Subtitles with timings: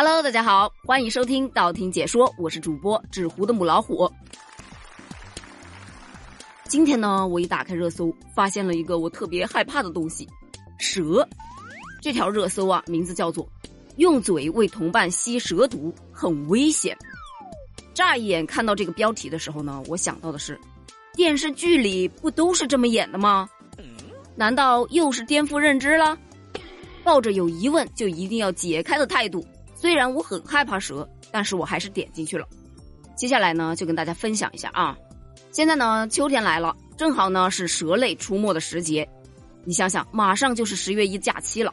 [0.00, 4.08] Hello，大家好，欢迎收听道听解说，我是主播纸糊的母老虎。
[6.68, 10.24] 今天呢，我一打开热搜，发现了一个我特别害怕的东西——
[10.78, 11.28] 蛇。
[12.00, 13.44] 这条热搜啊，名字叫做
[13.98, 16.96] “用嘴为同伴吸蛇毒，很危险”。
[17.92, 20.56] 乍一眼看到这个标题的时候呢，我想到的是，
[21.14, 23.48] 电视剧里不都是这么演的吗？
[24.36, 26.16] 难道又是颠覆认知了？
[27.02, 29.44] 抱着有疑问就一定要解开的态度，
[29.80, 32.44] 虽然我很害怕蛇，但是我还是点进去了。
[33.16, 34.96] 接下来呢，就跟大家分享一下啊。
[35.52, 39.08] 现在呢，秋天来了，正好呢是蛇类出没的时节。
[39.64, 41.72] 你想想，马上就是十月一假期了，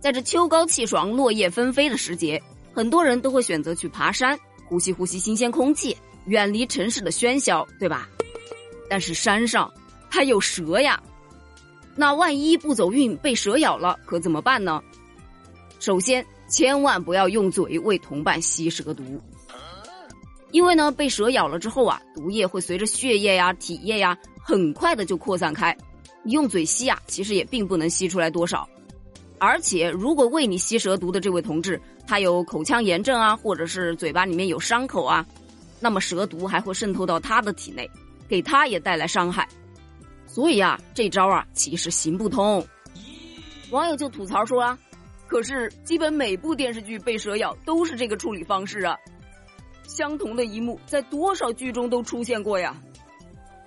[0.00, 8.08] 在这秋高气爽、落叶纷飞的时节，很多人都会选择去爬山，呼吸呼吸新鲜空气，远离城市的喧嚣，对吧？
[8.88, 9.70] 但是山上
[10.10, 10.98] 它有蛇呀。
[11.94, 14.82] 那万一不走运被蛇咬了，可怎么办呢？
[15.80, 19.02] 首先，千万不要用嘴为同伴吸蛇毒，
[20.52, 25.76] 因为呢，被蛇咬了之后啊，毒液会随着血液呀、体液呀，很快的就扩散开。
[26.22, 28.68] 你用嘴吸啊，其实也并不能吸出来多少。
[29.38, 35.26] 而且，如果为你吸蛇毒的这位同志，他有口腔炎症啊，或者是嘴巴里面有伤口啊，
[35.78, 37.90] 那么蛇毒还会渗透到他的体内，
[38.28, 39.46] 给他也带来伤害。
[40.26, 42.66] 所以啊，这招啊其实行不通。
[43.70, 44.78] 网友就吐槽说啊，
[45.26, 48.96] 可是基本每部电视剧被蛇咬都是这个处理方式啊，
[49.86, 52.76] 相同的一幕在多少剧中都出现过呀。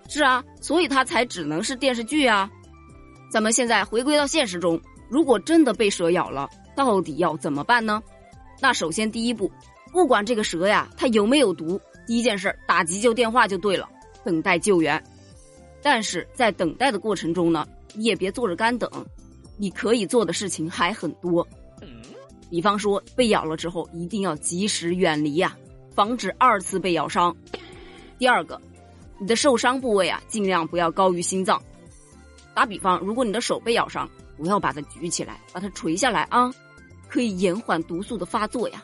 [0.08, 2.50] 是啊，所以它才只能是电视剧啊。
[3.32, 8.02] 咱们现在回归到现实中，如果真的被蛇咬了，到底要怎么办呢？
[8.60, 9.52] 那首先第一步，
[9.92, 13.88] 不管这个蛇呀它有没有毒，第一件事打急救电话就对了，
[14.24, 15.02] 等待救援。
[15.82, 18.90] 但是在等待的过程中呢，你也别坐着干等，
[19.60, 21.46] 你可以做的事情还很多。
[22.50, 25.56] 比方说，被咬了之后一定要及时远离呀，
[25.94, 27.36] 防止二次被咬伤。
[28.18, 28.60] 第二个，
[29.20, 31.62] 你的受伤部位啊，尽量不要高于心脏。
[32.56, 36.52] 打比方，如果你的手被咬伤，不要把它举起来，把它垂下来啊，
[37.08, 38.82] 可以延缓毒素的发作呀。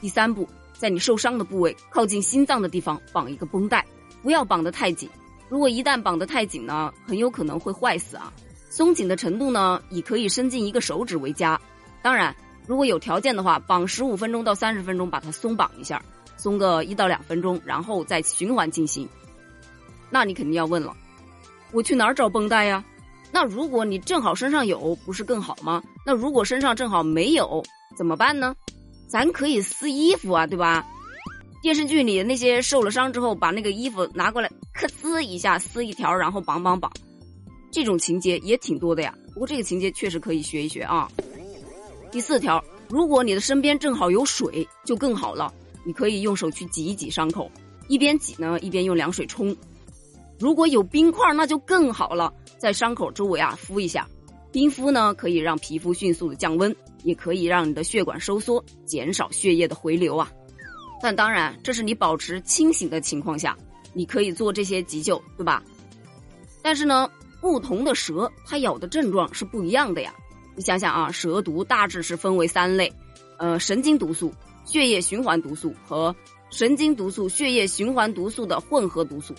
[0.00, 3.86] 第三步，在你受伤的部位靠近心脏的地方绑一个绷带，
[4.22, 5.08] 不要绑得太紧。
[5.48, 8.32] 如果一旦绑得太紧呢，很有可能会坏死啊。
[8.70, 11.60] 松紧的程度呢，以可以伸进一个手指为佳。
[12.02, 12.34] 当然，
[12.66, 16.02] 如果有条件的话，绑十五分钟到三十分钟，把它松绑一下，
[16.36, 19.08] 松个一到两分钟，然后再循环进行。
[20.10, 20.94] 那你肯定要问了，
[21.72, 22.84] 我去哪儿找绷带呀？
[23.30, 25.82] 那如果你正好身上有，不是更好吗？
[26.06, 27.62] 那如果身上正好没有，
[27.96, 28.54] 怎么办呢？
[29.06, 30.86] 咱可以撕衣服啊，对吧？
[31.60, 36.90] 电视剧里那些受了伤之后，把那个衣服拿过来，咔呲一下撕一条，然后绑绑绑，
[37.70, 39.14] 这种情节也挺多的呀。
[39.32, 41.08] 不过这个情节确实可以学一学啊。
[42.10, 45.52] 第四条，如果你的身边正好有水，就更好了，
[45.84, 47.50] 你可以用手去挤一挤伤口，
[47.86, 49.54] 一边挤呢，一边用凉水冲。
[50.38, 54.08] 如果有冰块，那就更好了，在伤口周围啊敷一下，
[54.50, 60.30] 冰敷呢可以让皮肤迅速的降温，也可以让你的血管收缩，减少血液的回流啊。
[61.02, 63.56] 但当然，这是你保持清醒的情况下，
[63.92, 65.62] 你可以做这些急救，对吧？
[66.62, 67.08] 但是呢，
[67.40, 70.14] 不同的蛇它咬的症状是不一样的呀。
[70.54, 72.92] 你想想啊，蛇毒大致是分为三类，
[73.36, 74.32] 呃，神经毒素、
[74.64, 76.14] 血液循环毒素和
[76.50, 79.34] 神经毒素、血液循环毒素的混合毒素。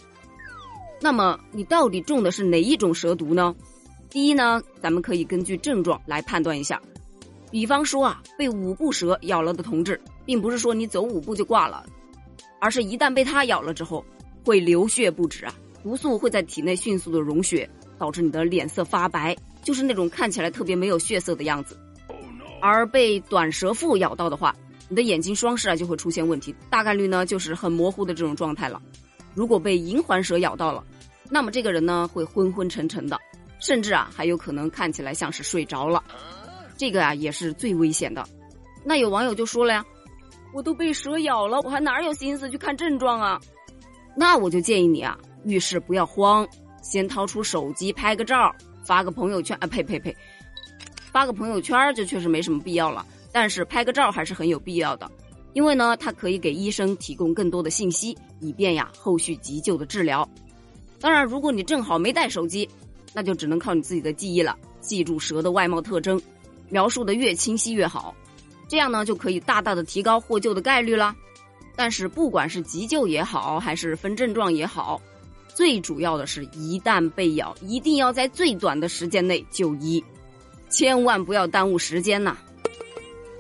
[1.02, 3.56] 那么你到底中的是哪一种蛇毒呢？
[4.10, 6.82] 第一呢，咱们可以根据症状来判断一下。
[7.52, 11.86] 比方说啊，被五步蛇咬了的同志，并不是说你走五步就挂了，
[12.60, 14.06] 而是一旦被它咬了之后，
[14.46, 21.78] 会流血不止啊，毒素会在体内迅速的溶血，导致你的脸色发白，就是那种看起来特别没有血色的样子。
[22.62, 24.56] 而被短舌妇咬到的话，
[24.88, 28.82] 你的眼睛双视啊就会出现问题，大概率呢就是很模糊的这种状态了。
[29.36, 30.84] 如果被银环蛇咬到了，
[31.30, 33.20] 那么这个人呢会昏昏沉沉的，
[33.60, 36.04] 甚至啊还有可能看起来像是睡着了。
[36.76, 38.26] 这个啊也是最危险的，
[38.84, 39.86] 那有网友就说了呀，
[40.54, 43.40] 我都被蛇咬了，我还哪有心思去看症状啊？
[44.16, 46.48] 那我就建议你啊，遇事不要慌，
[46.82, 48.54] 先掏出手机拍个照，
[48.84, 50.16] 发个朋友圈啊，呸呸呸，
[51.12, 55.10] 发个朋友圈就确实没什么必要了，但是拍个照还是很有必要的，
[55.54, 60.28] 因为呢，它可以给医生提供更多的信息，以便呀后续急救的治疗。
[61.00, 62.70] 当然，如果你正好没带手机，
[63.14, 66.22] 那就只能靠你自己的记忆了，记住蛇的外貌特征。
[66.72, 68.14] 描述的越清晰越好，
[68.68, 71.16] 这样呢就可以大大的提高获救的概率了。
[71.76, 75.02] 但是不管是急救也好，还是分症状也好，
[75.60, 80.02] 最主要的是一旦被咬，一定要在最短的时间内就医，
[80.70, 82.38] 千万不要耽误时间呐。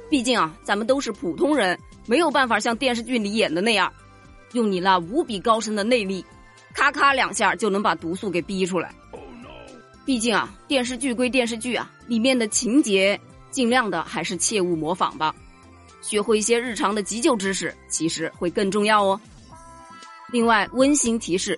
[0.09, 3.89] 毕竟啊，咱们都是普通人，没有办法像电视剧里演的那样，
[4.51, 6.25] 用你那无比高深的内力，
[6.73, 8.93] 咔咔两下就能把毒素给逼出来。
[10.03, 13.17] 毕竟啊，电视剧归电视剧啊，里面的情节
[13.49, 15.33] 尽量的还是切勿模仿吧。
[16.01, 19.17] 学会一些日常的急救知识，其实会更重要哦。
[20.33, 21.57] 另外，温馨提示：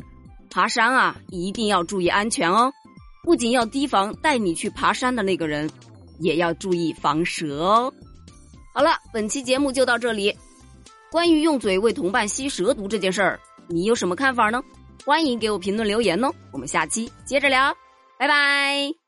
[0.52, 2.72] 爬山啊，一定要注意安全哦。
[3.24, 5.70] 不仅要提防带你去爬山的那个人，
[6.20, 7.94] 也要注意防蛇哦。
[8.74, 10.36] 好了，本期节目就到这里。
[11.12, 14.62] 关于用嘴为同伴吸蛇毒这件事儿，你有什么看法呢？
[15.06, 16.32] 欢迎给我评论留言哦。
[16.52, 17.76] 我们下期接着聊，
[18.20, 19.01] 拜拜。